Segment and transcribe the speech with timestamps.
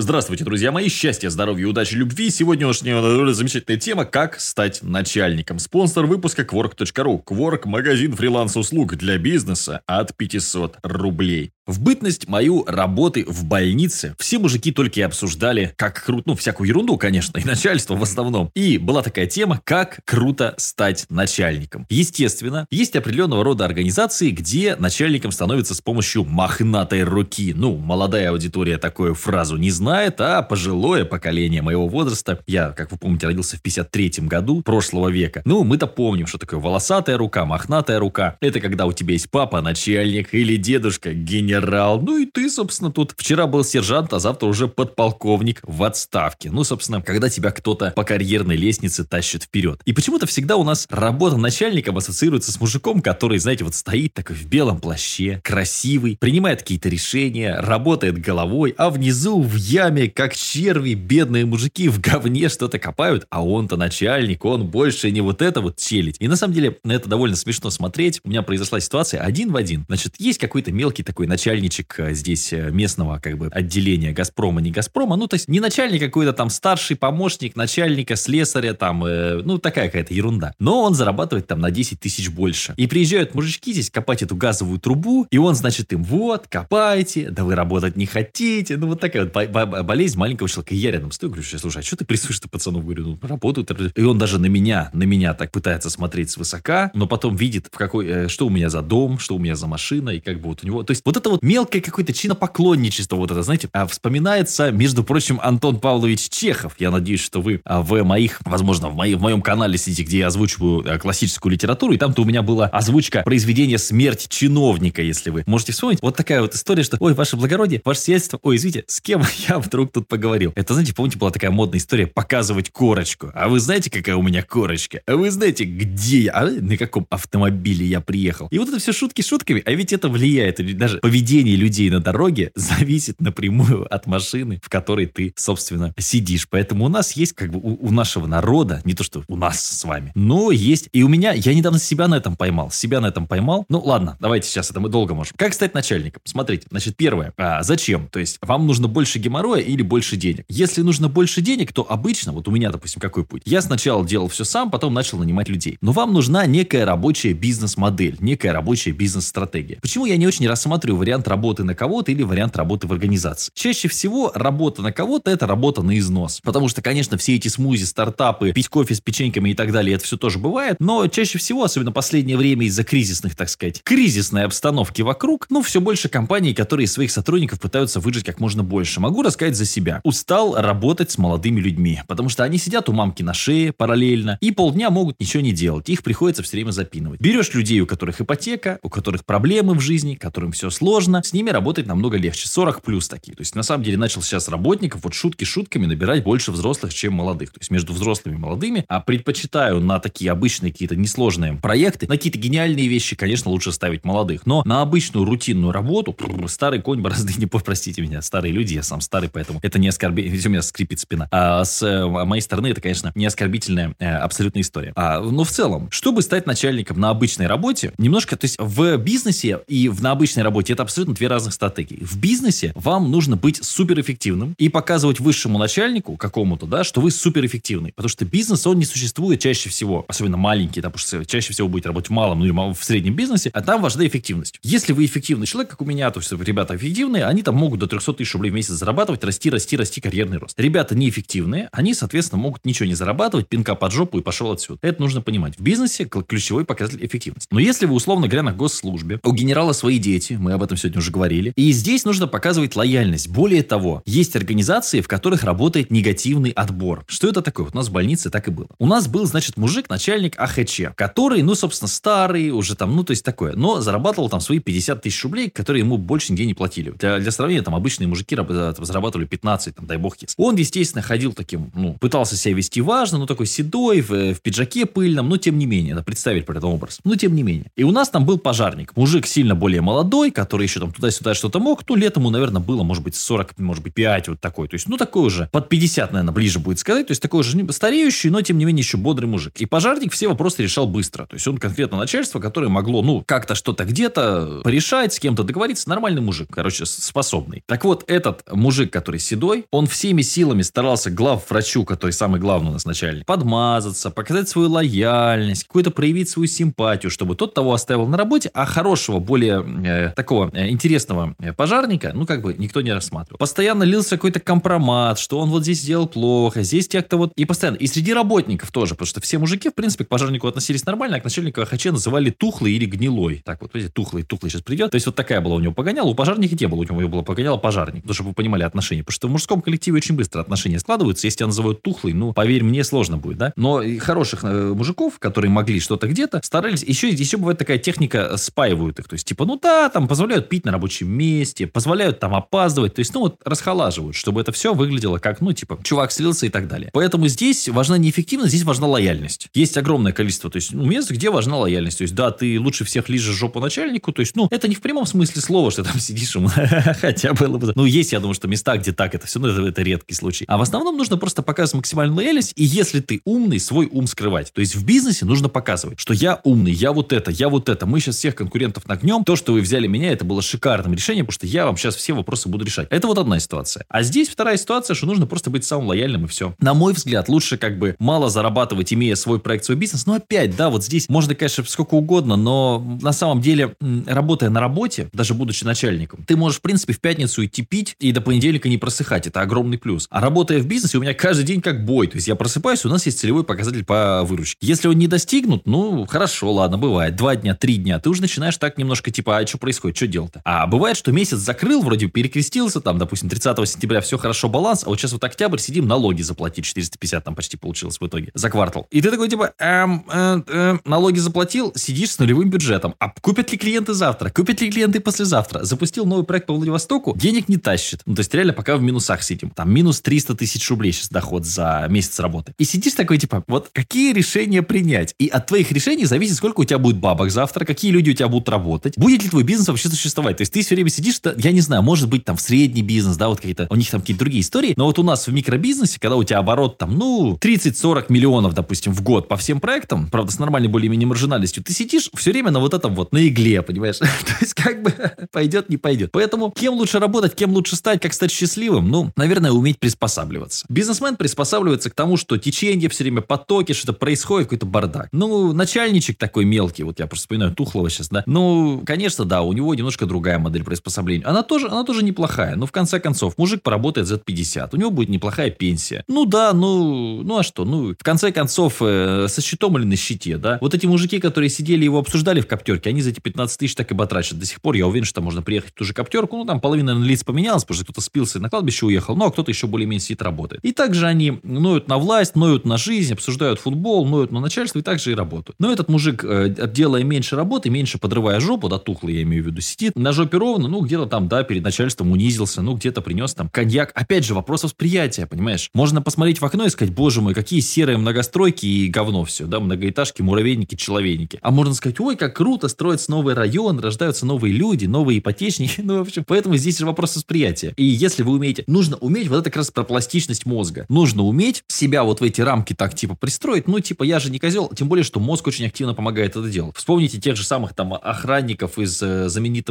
[0.00, 0.88] Здравствуйте, друзья мои.
[0.88, 2.30] Счастья, здоровья, удачи, любви.
[2.30, 5.58] Сегодняшняя замечательная тема «Как стать начальником».
[5.58, 7.24] Спонсор выпуска Quark.ru.
[7.24, 11.50] Quark– магазин фриланс-услуг для бизнеса от 500 рублей.
[11.68, 16.66] В бытность мою работы в больнице все мужики только и обсуждали, как круто, ну, всякую
[16.66, 18.50] ерунду, конечно, и начальство в основном.
[18.54, 21.84] И была такая тема, как круто стать начальником.
[21.90, 27.52] Естественно, есть определенного рода организации, где начальником становится с помощью мохнатой руки.
[27.54, 32.96] Ну, молодая аудитория такую фразу не знает, а пожилое поколение моего возраста, я, как вы
[32.96, 35.42] помните, родился в 53 году прошлого века.
[35.44, 38.38] Ну, мы-то помним, что такое волосатая рука, мохнатая рука.
[38.40, 42.00] Это когда у тебя есть папа, начальник или дедушка, генерал генерал.
[42.00, 46.50] Ну и ты, собственно, тут вчера был сержант, а завтра уже подполковник в отставке.
[46.50, 49.80] Ну, собственно, когда тебя кто-то по карьерной лестнице тащит вперед.
[49.84, 54.36] И почему-то всегда у нас работа начальником ассоциируется с мужиком, который, знаете, вот стоит такой
[54.36, 60.94] в белом плаще, красивый, принимает какие-то решения, работает головой, а внизу в яме, как черви,
[60.94, 65.76] бедные мужики в говне что-то копают, а он-то начальник, он больше не вот это вот
[65.76, 66.16] челить.
[66.20, 68.20] И на самом деле на это довольно смешно смотреть.
[68.24, 69.84] У меня произошла ситуация один в один.
[69.88, 74.60] Значит, есть какой-то мелкий такой начальник, начальничек э, здесь э, местного как бы отделения Газпрома,
[74.60, 79.40] не Газпрома, ну, то есть не начальник какой-то там старший помощник начальника, слесаря там, э,
[79.42, 80.52] ну, такая какая-то ерунда.
[80.58, 82.74] Но он зарабатывает там на 10 тысяч больше.
[82.76, 87.44] И приезжают мужички здесь копать эту газовую трубу, и он, значит, им, вот, копайте, да
[87.44, 88.76] вы работать не хотите.
[88.76, 90.74] Ну, вот такая вот болезнь маленького человека.
[90.74, 92.80] И я рядом стою, говорю, слушай, а что ты прессуешь-то пацану?
[92.80, 93.70] Говорю, ну, работают.
[93.96, 97.78] И он даже на меня, на меня так пытается смотреть свысока, но потом видит, в
[97.78, 100.62] какой, что у меня за дом, что у меня за машина, и как бы вот
[100.62, 100.82] у него...
[100.82, 105.04] То есть вот это вот вот мелкое какое-то чинопоклонничество, вот это, знаете, а вспоминается, между
[105.04, 106.74] прочим, Антон Павлович Чехов.
[106.78, 110.18] Я надеюсь, что вы а, в моих, возможно, в, моей, в моем канале сидите, где
[110.18, 115.30] я озвучиваю а, классическую литературу, и там-то у меня была озвучка произведения «Смерть чиновника», если
[115.30, 116.00] вы можете вспомнить.
[116.02, 119.58] Вот такая вот история, что, ой, ваше благородие, ваше сиятельство, ой, извините, с кем я
[119.58, 120.52] вдруг тут поговорил?
[120.54, 123.30] Это, знаете, помните, была такая модная история показывать корочку.
[123.34, 125.00] А вы знаете, какая у меня корочка?
[125.06, 126.32] А вы знаете, где я?
[126.32, 128.48] А на каком автомобиле я приехал?
[128.50, 131.98] И вот это все шутки шутками, а ведь это влияет, даже поведение поведение людей на
[131.98, 136.46] дороге зависит напрямую от машины, в которой ты, собственно, сидишь.
[136.48, 139.60] Поэтому у нас есть, как бы, у, у нашего народа, не то что у нас
[139.60, 143.06] с вами, но есть, и у меня, я недавно себя на этом поймал, себя на
[143.06, 143.66] этом поймал.
[143.68, 145.34] Ну, ладно, давайте сейчас, это мы долго можем.
[145.36, 146.22] Как стать начальником?
[146.24, 148.06] Смотрите, значит, первое, а, зачем?
[148.08, 150.44] То есть, вам нужно больше геморроя или больше денег?
[150.48, 153.42] Если нужно больше денег, то обычно, вот у меня, допустим, какой путь?
[153.44, 155.78] Я сначала делал все сам, потом начал нанимать людей.
[155.80, 159.78] Но вам нужна некая рабочая бизнес-модель, некая рабочая бизнес-стратегия.
[159.82, 163.50] Почему я не очень рассматриваю вариант работы на кого-то или вариант работы в организации.
[163.54, 166.40] Чаще всего работа на кого-то– это работа на износ.
[166.42, 170.04] Потому что, конечно, все эти смузи, стартапы, пить кофе с печеньками и так далее, это
[170.04, 170.76] все тоже бывает.
[170.80, 175.80] Но чаще всего, особенно последнее время из-за кризисных, так сказать, кризисной обстановки вокруг, ну, все
[175.80, 179.00] больше компаний, которые своих сотрудников пытаются выжить как можно больше.
[179.00, 180.02] Могу рассказать за себя.
[180.04, 184.50] Устал работать с молодыми людьми, потому что они сидят у мамки на шее параллельно и
[184.50, 185.88] полдня могут ничего не делать.
[185.88, 187.18] Их приходится все время запинывать.
[187.18, 191.32] Берешь людей, у которых ипотека, у которых проблемы в жизни, которым все сложно, сложно, с
[191.32, 192.48] ними работать намного легче.
[192.48, 193.34] 40 плюс такие.
[193.36, 197.14] То есть, на самом деле, начал сейчас работников вот шутки шутками набирать больше взрослых, чем
[197.14, 197.52] молодых.
[197.52, 198.84] То есть, между взрослыми и молодыми.
[198.88, 204.04] А предпочитаю на такие обычные какие-то несложные проекты, на какие-то гениальные вещи, конечно, лучше ставить
[204.04, 204.44] молодых.
[204.44, 206.16] Но на обычную рутинную работу,
[206.48, 210.36] старый конь борозды не простите меня, старые люди, я сам старый, поэтому это не оскорбительно,
[210.46, 211.28] у меня скрипит спина.
[211.30, 214.92] А с э, моей стороны это, конечно, не оскорбительная э, абсолютная история.
[214.96, 219.60] А, но в целом, чтобы стать начальником на обычной работе, немножко, то есть в бизнесе
[219.68, 221.98] и в, на обычной работе это абсолютно две разных стратегии.
[222.02, 227.92] В бизнесе вам нужно быть суперэффективным и показывать высшему начальнику какому-то, да, что вы суперэффективный.
[227.92, 231.68] Потому что бизнес, он не существует чаще всего, особенно маленький, да, потому что чаще всего
[231.68, 234.58] будете работать в малом, ну или в среднем бизнесе, а там важна эффективность.
[234.62, 237.86] Если вы эффективный человек, как у меня, то есть ребята эффективные, они там могут до
[237.86, 240.58] 300 тысяч рублей в месяц зарабатывать, расти, расти, расти, карьерный рост.
[240.58, 244.78] Ребята неэффективные, они, соответственно, могут ничего не зарабатывать, пинка под жопу и пошел отсюда.
[244.80, 245.58] Это нужно понимать.
[245.58, 247.48] В бизнесе ключевой показатель эффективность.
[247.50, 250.98] Но если вы, условно говоря, на госслужбе, у генерала свои дети, мы об этом сегодня
[250.98, 251.52] уже говорили.
[251.56, 253.28] И здесь нужно показывать лояльность.
[253.28, 257.04] Более того, есть организации, в которых работает негативный отбор.
[257.06, 257.66] Что это такое?
[257.66, 258.68] Вот у нас в больнице так и было.
[258.78, 263.10] У нас был, значит, мужик, начальник АХЧ, который, ну, собственно, старый, уже там, ну, то
[263.10, 266.90] есть такое, но зарабатывал там свои 50 тысяч рублей, которые ему больше нигде не платили.
[266.98, 270.34] Для, для сравнения, там, обычные мужики зарабатывали 15, там, дай бог есть.
[270.36, 274.86] Он, естественно, ходил таким, ну, пытался себя вести важно, ну, такой седой, в, в пиджаке
[274.86, 277.00] пыльном, но тем не менее, это представить при этом образ.
[277.04, 277.70] Но тем не менее.
[277.76, 281.58] И у нас там был пожарник, мужик сильно более молодой, который еще там туда-сюда что-то
[281.58, 284.68] мог, ну, лет ему, наверное, было, может быть, 40, может быть, 5, вот такой.
[284.68, 287.06] То есть, ну, такой уже, под 50, наверное, ближе будет сказать.
[287.06, 289.54] То есть, такой уже стареющий, но, тем не менее, еще бодрый мужик.
[289.56, 291.26] И пожарник все вопросы решал быстро.
[291.26, 295.88] То есть, он конкретно начальство, которое могло, ну, как-то что-то где-то порешать, с кем-то договориться.
[295.88, 297.62] Нормальный мужик, короче, способный.
[297.66, 302.70] Так вот, этот мужик, который седой, он всеми силами старался глав врачу, который самый главный
[302.70, 308.06] у нас начальник, подмазаться, показать свою лояльность, какую-то проявить свою симпатию, чтобы тот того оставил
[308.06, 312.92] на работе, а хорошего, более э, такого интересного э, пожарника, ну, как бы никто не
[312.92, 313.38] рассматривал.
[313.38, 317.32] Постоянно лился какой-то компромат, что он вот здесь сделал плохо, здесь те, кто вот...
[317.36, 317.76] И постоянно.
[317.76, 321.20] И среди работников тоже, потому что все мужики, в принципе, к пожарнику относились нормально, а
[321.20, 323.42] к начальнику ХЧ называли тухлый или гнилой.
[323.44, 324.90] Так вот, видите, тухлый, тухлый сейчас придет.
[324.90, 326.08] То есть вот такая была у него погоняла.
[326.08, 328.02] У пожарника не было, у него было погоняло пожарник.
[328.02, 329.02] Потому что вы понимали отношения.
[329.02, 331.26] Потому что в мужском коллективе очень быстро отношения складываются.
[331.26, 333.52] Если тебя называют тухлый, ну, поверь мне, сложно будет, да?
[333.56, 336.82] Но хороших э, мужиков, которые могли что-то где-то, старались.
[336.82, 339.08] Еще, еще бывает такая техника, спаивают их.
[339.08, 342.94] То есть, типа, ну да, там позволяют пить на рабочем месте, позволяют там опаздывать.
[342.94, 346.48] То есть, ну вот расхолаживают, чтобы это все выглядело как, ну, типа, чувак слился и
[346.48, 346.90] так далее.
[346.92, 349.48] Поэтому здесь важна не эффективность, здесь важна лояльность.
[349.54, 351.98] Есть огромное количество, то есть, ну, мест, где важна лояльность.
[351.98, 354.80] То есть, да, ты лучше всех лижешь жопу начальнику, то есть, ну, это не в
[354.80, 356.48] прямом смысле слова, что там сидишь ему,
[357.00, 357.72] хотя было бы...
[357.74, 360.44] Ну, есть, я думаю, что места, где так это все, ну, это, это редкий случай.
[360.48, 364.52] А в основном нужно просто показывать максимальную лояльность, и если ты умный, свой ум скрывать.
[364.52, 367.86] То есть, в бизнесе нужно показывать, что я умный, я вот это, я вот это,
[367.86, 371.34] мы сейчас всех конкурентов нагнем, то, что вы взяли меня, это было шикарным решением, потому
[371.34, 372.86] что я вам сейчас все вопросы буду решать.
[372.90, 373.84] Это вот одна ситуация.
[373.88, 376.54] А здесь вторая ситуация, что нужно просто быть самым лояльным и все.
[376.60, 380.06] На мой взгляд, лучше как бы мало зарабатывать, имея свой проект, свой бизнес.
[380.06, 383.74] Но опять, да, вот здесь можно, конечно, сколько угодно, но на самом деле,
[384.06, 388.12] работая на работе, даже будучи начальником, ты можешь, в принципе, в пятницу идти пить и
[388.12, 389.26] до понедельника не просыхать.
[389.26, 390.06] Это огромный плюс.
[390.10, 392.06] А работая в бизнесе, у меня каждый день как бой.
[392.06, 394.58] То есть я просыпаюсь, у нас есть целевой показатель по выручке.
[394.60, 397.16] Если он не достигнут, ну, хорошо, ладно, бывает.
[397.16, 397.98] Два дня, три дня.
[397.98, 400.42] Ты уже начинаешь так немножко типа, а что происходит, что делать-то?
[400.44, 404.88] А бывает, что месяц закрыл, вроде перекрестился, там, допустим, 30 сентября все хорошо, баланс, а
[404.88, 408.86] вот сейчас вот октябрь сидим, налоги заплатить 450 там почти получилось в итоге за квартал.
[408.90, 412.94] И ты такой типа, эм, э, э, налоги заплатил, сидишь с нулевым бюджетом.
[412.98, 414.30] А купят ли клиенты завтра?
[414.30, 415.64] Купят ли клиенты послезавтра?
[415.64, 418.00] Запустил новый проект по Владивостоку, денег не тащит.
[418.06, 419.50] Ну, то есть реально пока в минусах сидим.
[419.50, 422.54] Там минус 300 тысяч рублей сейчас доход за месяц работы.
[422.58, 425.14] И сидишь такой типа, вот какие решения принять?
[425.18, 428.28] И от твоих решений зависит, сколько у тебя будет бабок завтра, какие люди у тебя
[428.28, 430.07] будут работать, будет ли твой бизнес вообще существовать.
[430.14, 433.16] То есть ты все время сидишь, я не знаю, может быть там в средний бизнес,
[433.16, 435.98] да, вот какие-то, у них там какие-то другие истории, но вот у нас в микробизнесе,
[436.00, 440.32] когда у тебя оборот там, ну, 30-40 миллионов, допустим, в год по всем проектам, правда,
[440.32, 443.98] с нормальной более-менее маржинальностью, ты сидишь все время на вот этом вот, на игле, понимаешь?
[443.98, 444.06] То
[444.40, 444.92] есть как бы
[445.32, 446.10] пойдет, не пойдет.
[446.12, 448.90] Поэтому кем лучше работать, кем лучше стать, как стать счастливым?
[448.90, 450.66] Ну, наверное, уметь приспосабливаться.
[450.68, 455.08] Бизнесмен приспосабливается к тому, что течение все время, потоки, что-то происходит, какой-то бардак.
[455.12, 458.22] Ну, начальничек такой мелкий, вот я просто вспоминаю Тухлого сейчас, да.
[458.26, 461.24] Ну, конечно, да, у него немножко другая модель приспособления.
[461.24, 462.56] Она тоже, она тоже неплохая.
[462.56, 464.74] Но в конце концов, мужик поработает за 50.
[464.74, 466.04] У него будет неплохая пенсия.
[466.08, 467.64] Ну да, ну, ну а что?
[467.64, 470.58] Ну, в конце концов, э, со щитом или на щите, да?
[470.60, 473.90] Вот эти мужики, которые сидели его обсуждали в коптерке, они за эти 15 тысяч так
[473.90, 474.38] и батрачат.
[474.38, 476.36] До сих пор я уверен, что можно приехать в ту же коптерку.
[476.36, 479.50] Ну, там половина лиц поменялась, потому что кто-то спился на кладбище уехал, ну, а кто-то
[479.50, 480.64] еще более-менее сидит работает.
[480.64, 484.82] И также они ноют на власть, ноют на жизнь, обсуждают футбол, ноют на начальство и
[484.82, 485.56] также и работают.
[485.58, 489.46] Но этот мужик, э, делая меньше работы, меньше подрывая жопу, да, тухлый я имею в
[489.46, 493.34] виду, сидит на жопе ровно, ну, где-то там, да, перед начальством унизился, ну, где-то принес
[493.34, 493.92] там коньяк.
[493.94, 495.70] Опять же, вопрос восприятия, понимаешь?
[495.74, 499.60] Можно посмотреть в окно и сказать, боже мой, какие серые многостройки и говно все, да,
[499.60, 501.38] многоэтажки, муравейники, человейники.
[501.42, 505.98] А можно сказать, ой, как круто, строится новый район, рождаются новые люди, новые ипотечники, ну,
[505.98, 507.72] в общем, поэтому здесь же вопрос восприятия.
[507.76, 510.86] И если вы умеете, нужно уметь, вот это как раз про пластичность мозга.
[510.88, 514.38] Нужно уметь себя вот в эти рамки так, типа, пристроить, ну, типа, я же не
[514.38, 516.76] козел, тем более, что мозг очень активно помогает это делать.
[516.76, 519.28] Вспомните тех же самых там охранников из э,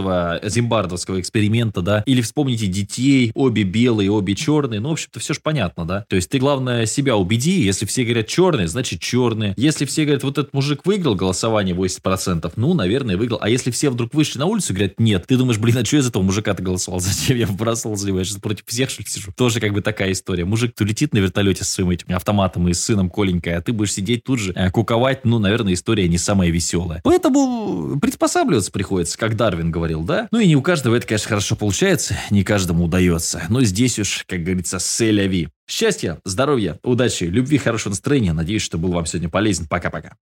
[0.07, 5.33] знаменитого зимбардовского эксперимента, да, или вспомните детей, обе белые, обе черные, ну, в общем-то, все
[5.33, 6.05] же понятно, да.
[6.09, 9.53] То есть ты, главное, себя убеди, если все говорят черные, значит черные.
[9.57, 13.39] Если все говорят, вот этот мужик выиграл голосование 80%, ну, наверное, выиграл.
[13.41, 15.97] А если все вдруг вышли на улицу и говорят, нет, ты думаешь, блин, а что
[15.97, 16.99] из этого мужика ты голосовал?
[16.99, 18.19] Зачем я бросал за него?
[18.19, 19.31] Я сейчас против всех, что ли, сижу?
[19.35, 20.45] Тоже как бы такая история.
[20.45, 23.73] Мужик, то летит на вертолете с своим этим автоматом и с сыном Коленькой, а ты
[23.73, 27.01] будешь сидеть тут же, э, куковать, ну, наверное, история не самая веселая.
[27.03, 30.27] Поэтому приспосабливаться приходится, как Дарвин говорил, да?
[30.31, 33.43] Ну и не у каждого это, конечно, хорошо получается, не каждому удается.
[33.49, 35.49] Но здесь уж, как говорится, селяви.
[35.69, 38.33] Счастья, здоровья, удачи, любви, хорошего настроения.
[38.33, 39.67] Надеюсь, что был вам сегодня полезен.
[39.67, 40.17] Пока-пока.